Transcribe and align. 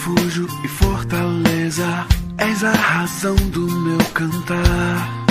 refúgio 0.00 0.46
e 0.64 0.68
fortaleza, 0.68 1.84
és 2.38 2.64
a 2.64 2.72
razão 2.72 3.36
do 3.50 3.66
meu 3.70 3.98
cantar. 4.14 5.26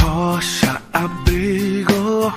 Rocha, 0.00 0.80
abrigo, 0.92 2.30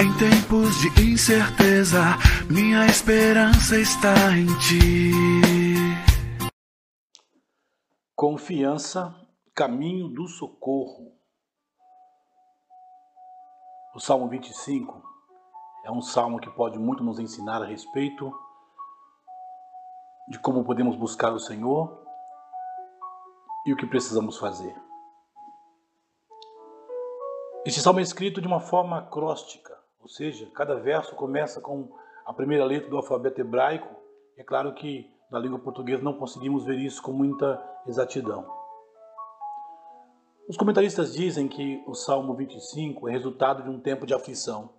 em 0.00 0.12
tempos 0.18 0.80
de 0.80 1.12
incerteza, 1.12 2.02
minha 2.50 2.86
esperança 2.86 3.78
está 3.78 4.36
em 4.36 4.46
ti. 4.58 5.12
Confiança, 8.16 9.14
caminho 9.54 10.08
do 10.08 10.26
socorro. 10.26 11.12
O 13.94 14.00
Salmo 14.00 14.28
25 14.28 15.00
é 15.84 15.90
um 15.92 16.02
salmo 16.02 16.40
que 16.40 16.50
pode 16.50 16.80
muito 16.80 17.04
nos 17.04 17.20
ensinar 17.20 17.62
a 17.62 17.66
respeito 17.66 18.32
de 20.28 20.38
como 20.38 20.64
podemos 20.64 20.96
buscar 20.96 21.32
o 21.32 21.38
Senhor 21.38 22.02
e 23.66 23.72
o 23.72 23.76
que 23.76 23.86
precisamos 23.86 24.38
fazer. 24.38 24.74
Este 27.66 27.80
salmo 27.80 28.00
é 28.00 28.02
escrito 28.02 28.40
de 28.40 28.46
uma 28.46 28.60
forma 28.60 28.98
acróstica, 28.98 29.78
ou 30.00 30.08
seja, 30.08 30.50
cada 30.54 30.76
verso 30.76 31.14
começa 31.14 31.60
com 31.60 31.90
a 32.26 32.32
primeira 32.32 32.64
letra 32.64 32.90
do 32.90 32.96
alfabeto 32.96 33.40
hebraico. 33.40 33.88
É 34.36 34.42
claro 34.42 34.74
que 34.74 35.10
na 35.30 35.38
língua 35.38 35.58
portuguesa 35.58 36.02
não 36.02 36.18
conseguimos 36.18 36.64
ver 36.64 36.78
isso 36.78 37.02
com 37.02 37.12
muita 37.12 37.62
exatidão. 37.86 38.46
Os 40.46 40.58
comentaristas 40.58 41.14
dizem 41.14 41.48
que 41.48 41.82
o 41.86 41.94
Salmo 41.94 42.34
25 42.34 43.08
é 43.08 43.12
resultado 43.12 43.62
de 43.62 43.70
um 43.70 43.80
tempo 43.80 44.04
de 44.04 44.12
aflição. 44.12 44.74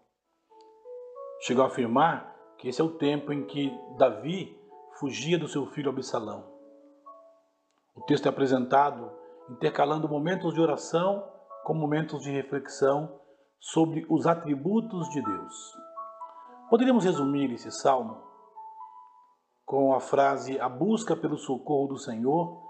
Chegou 1.42 1.64
a 1.64 1.68
afirmar 1.68 2.36
que 2.60 2.70
esse 2.70 2.80
é 2.80 2.84
o 2.84 2.98
tempo 2.98 3.34
em 3.34 3.46
que 3.46 3.72
Davi 3.98 4.56
fugia 5.00 5.38
do 5.38 5.48
seu 5.48 5.66
filho 5.68 5.90
Absalão. 5.90 6.46
O 7.96 8.02
texto 8.02 8.26
é 8.26 8.30
apresentado 8.30 9.12
intercalando 9.50 10.10
momentos 10.10 10.54
de 10.54 10.62
oração 10.62 11.24
com 11.64 11.74
momentos 11.74 12.22
de 12.22 12.32
reflexão 12.32 13.20
sobre 13.60 14.06
os 14.10 14.28
atributos 14.28 15.10
de 15.10 15.22
Deus. 15.22 15.78
Poderíamos 16.70 17.04
resumir 17.04 17.52
esse 17.52 17.72
salmo 17.72 18.22
com 19.66 19.94
a 19.94 20.00
frase: 20.00 20.60
A 20.60 20.70
busca 20.70 21.16
pelo 21.16 21.38
socorro 21.38 21.88
do 21.88 21.98
Senhor 21.98 22.62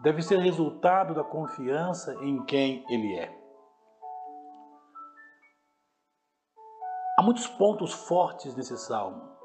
deve 0.00 0.22
ser 0.22 0.38
resultado 0.38 1.14
da 1.14 1.24
confiança 1.24 2.14
em 2.22 2.44
quem 2.44 2.84
Ele 2.88 3.14
é. 3.18 3.46
Há 7.18 7.22
muitos 7.22 7.46
pontos 7.46 7.92
fortes 7.92 8.54
nesse 8.54 8.76
salmo, 8.76 9.35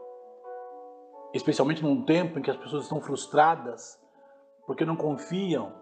especialmente 1.34 1.84
num 1.84 2.04
tempo 2.04 2.38
em 2.38 2.42
que 2.42 2.52
as 2.52 2.58
pessoas 2.58 2.84
estão 2.84 3.02
frustradas 3.02 4.00
porque 4.66 4.86
não 4.86 4.96
confiam 4.96 5.74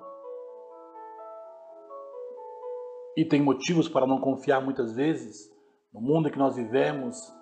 e 3.15 3.25
têm 3.25 3.41
motivos 3.41 3.89
para 3.89 4.07
não 4.07 4.19
confiar 4.19 4.61
muitas 4.61 4.93
vezes 4.93 5.51
no 5.93 5.99
mundo 5.99 6.27
em 6.27 6.31
que 6.31 6.37
nós 6.37 6.55
vivemos, 6.55 7.33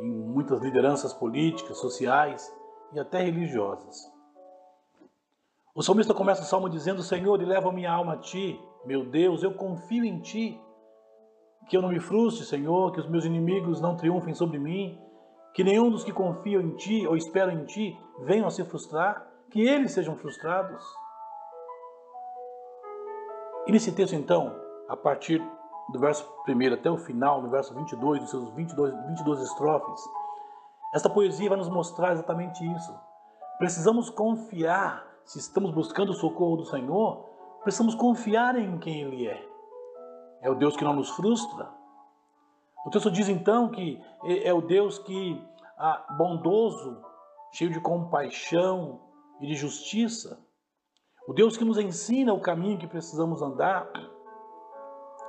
em 0.00 0.08
muitas 0.08 0.60
lideranças 0.60 1.12
políticas, 1.12 1.78
sociais 1.78 2.52
e 2.92 3.00
até 3.00 3.22
religiosas. 3.22 3.96
O 5.74 5.82
salmista 5.82 6.14
começa 6.14 6.42
o 6.42 6.44
salmo 6.44 6.68
dizendo: 6.68 7.02
Senhor, 7.02 7.40
eleva 7.42 7.72
minha 7.72 7.90
alma 7.90 8.14
a 8.14 8.18
ti, 8.18 8.60
meu 8.84 9.04
Deus, 9.10 9.42
eu 9.42 9.54
confio 9.54 10.04
em 10.04 10.20
ti. 10.20 10.60
Que 11.68 11.76
eu 11.76 11.82
não 11.82 11.88
me 11.88 11.98
frustre, 11.98 12.44
Senhor, 12.44 12.92
que 12.92 13.00
os 13.00 13.08
meus 13.08 13.24
inimigos 13.24 13.80
não 13.80 13.96
triunfem 13.96 14.34
sobre 14.34 14.58
mim, 14.58 15.00
que 15.54 15.62
nenhum 15.62 15.88
dos 15.88 16.02
que 16.02 16.12
confiam 16.12 16.60
em 16.60 16.74
ti 16.76 17.06
ou 17.06 17.16
esperam 17.16 17.52
em 17.52 17.64
ti 17.64 17.98
venham 18.20 18.46
a 18.46 18.50
se 18.50 18.64
frustrar, 18.64 19.26
que 19.50 19.60
eles 19.60 19.92
sejam 19.92 20.16
frustrados. 20.16 20.84
E 23.66 23.72
nesse 23.72 23.92
texto, 23.92 24.14
então, 24.14 24.54
a 24.88 24.96
partir 24.96 25.40
do 25.92 25.98
verso 26.00 26.28
1 26.48 26.74
até 26.74 26.90
o 26.90 26.98
final, 26.98 27.40
no 27.40 27.50
verso 27.50 27.72
22, 27.74 28.20
dos 28.20 28.30
seus 28.30 28.50
22, 28.54 28.92
22 29.06 29.40
estrofes, 29.42 30.00
esta 30.92 31.08
poesia 31.08 31.48
vai 31.48 31.58
nos 31.58 31.68
mostrar 31.68 32.12
exatamente 32.12 32.64
isso. 32.74 32.94
Precisamos 33.58 34.10
confiar 34.10 35.06
se 35.24 35.38
estamos 35.38 35.70
buscando 35.70 36.10
o 36.10 36.14
socorro 36.14 36.56
do 36.56 36.64
Senhor, 36.66 37.24
precisamos 37.62 37.94
confiar 37.94 38.56
em 38.56 38.76
quem 38.78 39.02
Ele 39.02 39.28
é. 39.28 39.48
É 40.42 40.50
o 40.50 40.54
Deus 40.54 40.76
que 40.76 40.84
não 40.84 40.94
nos 40.94 41.10
frustra. 41.10 41.68
O 42.84 42.90
texto 42.90 43.10
diz 43.10 43.28
então 43.28 43.70
que 43.70 43.98
é 44.44 44.52
o 44.52 44.60
Deus 44.60 44.98
que 44.98 45.42
é 45.53 45.53
bondoso, 46.16 47.02
cheio 47.52 47.70
de 47.70 47.80
compaixão 47.80 49.00
e 49.40 49.46
de 49.46 49.54
justiça. 49.54 50.38
O 51.26 51.32
Deus 51.32 51.56
que 51.56 51.64
nos 51.64 51.78
ensina 51.78 52.32
o 52.32 52.40
caminho 52.40 52.78
que 52.78 52.86
precisamos 52.86 53.42
andar. 53.42 53.88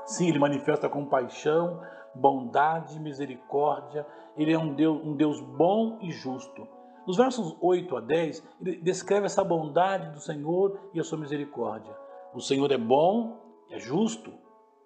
Sim, 0.06 0.28
Ele 0.28 0.40
manifesta 0.40 0.90
compaixão, 0.90 1.82
bondade, 2.14 3.00
misericórdia. 3.00 4.06
Ele 4.38 4.52
é 4.52 4.60
um 4.60 4.74
Deus, 4.74 5.02
um 5.04 5.16
Deus 5.16 5.40
bom 5.40 6.00
e 6.02 6.12
justo. 6.12 6.68
Nos 7.08 7.18
versos 7.18 7.56
8 7.62 7.98
a 7.98 8.02
10, 8.02 8.44
ele 8.62 8.82
descreve 8.82 9.28
essa 9.28 9.44
bondade 9.44 10.10
do 10.10 10.20
Senhor 10.20 10.90
e 10.92 11.00
a 11.00 11.04
sua 11.04 11.20
misericórdia. 11.20 11.96
O 12.34 12.42
Senhor 12.42 12.72
é 12.72 12.78
bom, 12.78 13.38
é 13.70 13.78
justo, 13.78 14.34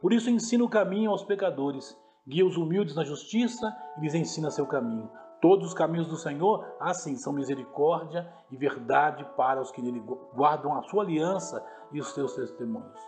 por 0.02 0.12
isso 0.12 0.30
ensina 0.30 0.64
o 0.64 0.70
caminho 0.70 1.12
aos 1.12 1.24
pecadores, 1.24 1.98
guia 2.28 2.46
os 2.46 2.58
humildes 2.58 2.96
na 2.96 3.06
justiça 3.06 3.74
e 3.98 4.02
lhes 4.02 4.14
ensina 4.14 4.52
seu 4.52 4.68
caminho. 4.68 5.10
Todos 5.42 5.68
os 5.68 5.74
caminhos 5.74 6.08
do 6.08 6.18
Senhor, 6.18 6.66
assim, 6.80 7.16
são 7.16 7.32
misericórdia 7.32 8.32
e 8.52 8.58
verdade 8.58 9.26
para 9.38 9.62
os 9.62 9.72
que 9.72 9.82
nele 9.82 10.04
guardam 10.36 10.78
a 10.78 10.84
sua 10.84 11.04
aliança 11.04 11.66
e 11.92 12.00
os 12.00 12.14
seus 12.14 12.36
testemunhos. 12.36 13.00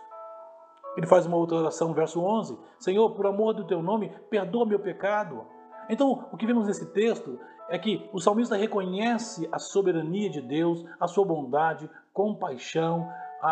Ele 0.96 1.06
faz 1.06 1.26
uma 1.26 1.36
outra 1.36 1.58
oração, 1.58 1.92
verso 1.92 2.20
11: 2.20 2.58
Senhor, 2.78 3.10
por 3.10 3.26
amor 3.26 3.54
do 3.54 3.66
teu 3.66 3.82
nome, 3.82 4.10
perdoa 4.30 4.66
meu 4.66 4.80
pecado. 4.80 5.44
Então, 5.88 6.28
o 6.32 6.36
que 6.36 6.46
vemos 6.46 6.66
nesse 6.66 6.92
texto 6.92 7.38
é 7.68 7.78
que 7.78 8.08
o 8.12 8.20
salmista 8.20 8.56
reconhece 8.56 9.48
a 9.50 9.58
soberania 9.58 10.30
de 10.30 10.40
Deus, 10.40 10.84
a 11.00 11.06
sua 11.06 11.24
bondade, 11.24 11.88
compaixão, 12.12 13.08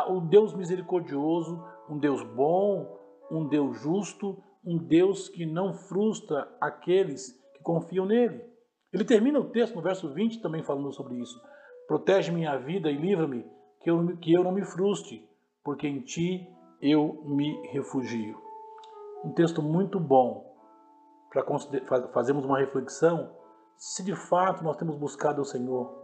o 0.09 0.21
Deus 0.21 0.55
misericordioso, 0.55 1.63
um 1.89 1.99
Deus 1.99 2.23
bom, 2.23 2.99
um 3.31 3.47
Deus 3.47 3.81
justo, 3.81 4.43
um 4.65 4.77
Deus 4.77 5.29
que 5.29 5.47
não 5.47 5.73
frustra 5.73 6.49
aqueles 6.61 7.33
que 7.55 7.63
confiam 7.63 8.07
nele. 8.07 8.50
Ele 8.93 9.05
termina 9.05 9.39
o 9.39 9.51
texto 9.51 9.75
no 9.75 9.83
verso 9.83 10.13
20 10.13 10.41
também 10.41 10.63
falando 10.63 10.93
sobre 10.93 11.17
isso. 11.17 11.41
Protege 11.87 12.33
minha 12.33 12.57
vida 12.57 12.91
e 12.91 12.97
livra-me, 12.97 13.45
que 13.81 13.91
eu, 13.91 14.17
que 14.19 14.33
eu 14.33 14.45
não 14.45 14.53
me 14.53 14.65
frustre, 14.65 15.29
porque 15.65 15.87
em 15.87 16.01
ti 16.01 16.49
eu 16.81 17.23
me 17.25 17.69
refugio. 17.69 18.41
Um 19.25 19.33
texto 19.33 19.63
muito 19.63 20.01
bom 20.01 20.51
para 21.31 21.45
fazermos 22.13 22.45
uma 22.45 22.59
reflexão 22.59 23.31
se 23.77 24.03
de 24.03 24.15
fato 24.15 24.63
nós 24.63 24.77
temos 24.77 24.97
buscado 24.97 25.41
o 25.41 25.45
Senhor 25.45 25.99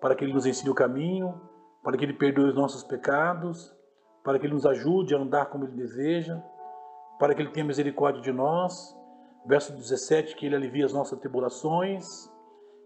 para 0.00 0.14
que 0.14 0.24
Ele 0.24 0.32
nos 0.32 0.46
ensine 0.46 0.70
o 0.70 0.74
caminho, 0.74 1.40
para 1.82 1.96
que 1.96 2.04
Ele 2.04 2.12
perdoe 2.12 2.50
os 2.50 2.54
nossos 2.54 2.84
pecados, 2.84 3.74
para 4.22 4.38
que 4.38 4.46
Ele 4.46 4.54
nos 4.54 4.66
ajude 4.66 5.14
a 5.14 5.18
andar 5.18 5.46
como 5.46 5.64
Ele 5.64 5.76
deseja, 5.76 6.40
para 7.18 7.34
que 7.34 7.42
Ele 7.42 7.50
tenha 7.50 7.66
misericórdia 7.66 8.22
de 8.22 8.32
nós. 8.32 8.96
Verso 9.46 9.72
17, 9.74 10.36
que 10.36 10.46
Ele 10.46 10.56
alivie 10.56 10.82
as 10.82 10.92
nossas 10.92 11.18
tribulações, 11.18 12.30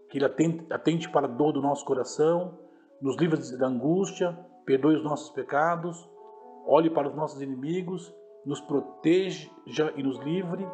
que 0.09 0.17
Ele 0.17 0.25
atente, 0.25 0.65
atente 0.71 1.09
para 1.09 1.25
a 1.25 1.29
dor 1.29 1.53
do 1.53 1.61
nosso 1.61 1.85
coração, 1.85 2.57
nos 3.01 3.15
livre 3.17 3.39
da 3.57 3.67
angústia, 3.67 4.37
perdoe 4.65 4.95
os 4.95 5.03
nossos 5.03 5.29
pecados, 5.31 6.09
olhe 6.65 6.89
para 6.89 7.07
os 7.07 7.15
nossos 7.15 7.41
inimigos, 7.41 8.13
nos 8.45 8.61
proteja 8.61 9.49
e 9.95 10.03
nos 10.03 10.17
livre. 10.19 10.67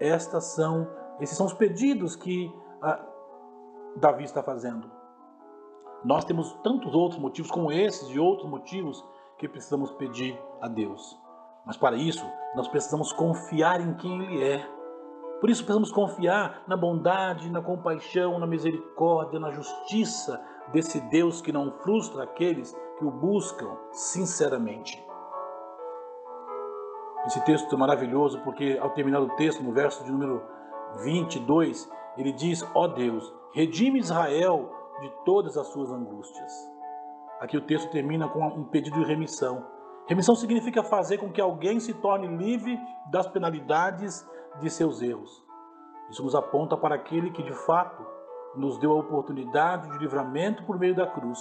Estas 0.00 0.54
são, 0.54 0.88
esses 1.20 1.36
são 1.36 1.46
os 1.46 1.54
pedidos 1.54 2.16
que 2.16 2.50
ah, 2.82 3.04
Davi 3.96 4.24
está 4.24 4.42
fazendo. 4.42 4.90
Nós 6.04 6.24
temos 6.24 6.52
tantos 6.62 6.94
outros 6.94 7.20
motivos, 7.20 7.50
como 7.50 7.72
esses 7.72 8.08
e 8.08 8.18
outros 8.18 8.48
motivos, 8.48 9.04
que 9.36 9.48
precisamos 9.48 9.90
pedir 9.92 10.38
a 10.60 10.68
Deus. 10.68 11.18
Mas 11.66 11.76
para 11.76 11.96
isso, 11.96 12.24
nós 12.54 12.68
precisamos 12.68 13.12
confiar 13.12 13.80
em 13.80 13.94
quem 13.94 14.22
Ele 14.22 14.44
é. 14.44 14.77
Por 15.40 15.48
isso, 15.48 15.62
precisamos 15.62 15.92
confiar 15.92 16.62
na 16.66 16.76
bondade, 16.76 17.50
na 17.50 17.62
compaixão, 17.62 18.38
na 18.38 18.46
misericórdia, 18.46 19.38
na 19.38 19.52
justiça 19.52 20.40
desse 20.72 21.00
Deus 21.02 21.40
que 21.40 21.52
não 21.52 21.72
frustra 21.78 22.24
aqueles 22.24 22.76
que 22.98 23.04
o 23.04 23.10
buscam 23.10 23.76
sinceramente. 23.92 25.02
Esse 27.26 27.40
texto 27.44 27.72
é 27.74 27.78
maravilhoso 27.78 28.40
porque, 28.40 28.78
ao 28.80 28.90
terminar 28.90 29.20
o 29.20 29.30
texto, 29.36 29.62
no 29.62 29.72
verso 29.72 30.04
de 30.04 30.10
número 30.10 30.42
22, 31.02 31.88
ele 32.16 32.32
diz: 32.32 32.62
Ó 32.74 32.84
oh 32.84 32.88
Deus, 32.88 33.32
redime 33.52 34.00
Israel 34.00 34.70
de 35.00 35.10
todas 35.24 35.56
as 35.56 35.68
suas 35.68 35.90
angústias. 35.90 36.52
Aqui 37.40 37.56
o 37.56 37.60
texto 37.60 37.90
termina 37.90 38.28
com 38.28 38.44
um 38.44 38.64
pedido 38.64 38.98
de 38.98 39.04
remissão. 39.04 39.64
Remissão 40.06 40.34
significa 40.34 40.82
fazer 40.82 41.18
com 41.18 41.30
que 41.30 41.40
alguém 41.40 41.78
se 41.78 41.94
torne 41.94 42.26
livre 42.26 42.80
das 43.10 43.28
penalidades 43.28 44.26
de 44.60 44.70
seus 44.70 45.02
erros. 45.02 45.44
Isso 46.10 46.22
nos 46.22 46.34
aponta 46.34 46.76
para 46.76 46.94
aquele 46.94 47.30
que 47.30 47.42
de 47.42 47.52
fato 47.52 48.04
nos 48.56 48.78
deu 48.78 48.92
a 48.92 49.00
oportunidade 49.00 49.90
de 49.90 49.98
livramento 49.98 50.64
por 50.64 50.78
meio 50.78 50.94
da 50.94 51.06
cruz. 51.06 51.38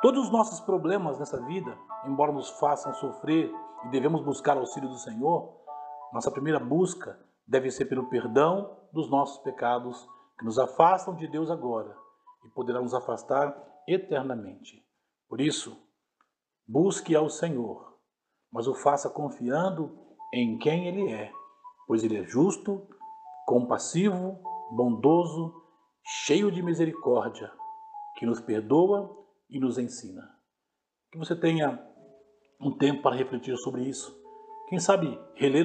Todos 0.00 0.24
os 0.26 0.30
nossos 0.30 0.60
problemas 0.60 1.18
nessa 1.18 1.40
vida, 1.44 1.76
embora 2.06 2.32
nos 2.32 2.50
façam 2.58 2.94
sofrer 2.94 3.52
e 3.84 3.88
devemos 3.90 4.22
buscar 4.22 4.56
auxílio 4.56 4.88
do 4.88 4.98
Senhor, 4.98 5.52
nossa 6.12 6.30
primeira 6.30 6.58
busca 6.58 7.18
deve 7.46 7.70
ser 7.70 7.86
pelo 7.86 8.08
perdão 8.08 8.78
dos 8.92 9.10
nossos 9.10 9.38
pecados 9.42 10.08
que 10.38 10.44
nos 10.44 10.58
afastam 10.58 11.14
de 11.14 11.26
Deus 11.26 11.50
agora 11.50 11.96
e 12.44 12.48
poderão 12.50 12.82
nos 12.82 12.94
afastar 12.94 13.56
eternamente. 13.86 14.84
Por 15.28 15.40
isso, 15.40 15.76
busque 16.66 17.14
ao 17.14 17.28
Senhor, 17.28 17.98
mas 18.52 18.66
o 18.66 18.74
faça 18.74 19.10
confiando 19.10 19.98
em 20.32 20.58
quem 20.58 20.86
Ele 20.86 21.12
é, 21.12 21.32
pois 21.88 22.04
Ele 22.04 22.18
é 22.18 22.24
justo, 22.24 22.86
compassivo, 23.46 24.38
bondoso, 24.70 25.54
cheio 26.04 26.52
de 26.52 26.62
misericórdia, 26.62 27.50
que 28.18 28.26
nos 28.26 28.40
perdoa 28.42 29.10
e 29.48 29.58
nos 29.58 29.78
ensina. 29.78 30.22
Que 31.10 31.18
você 31.18 31.34
tenha 31.34 31.82
um 32.60 32.76
tempo 32.76 33.02
para 33.02 33.16
refletir 33.16 33.56
sobre 33.56 33.88
isso. 33.88 34.14
Quem 34.68 34.78
sabe 34.78 35.18
reler 35.34 35.64